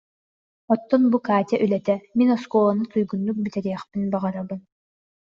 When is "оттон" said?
0.75-1.03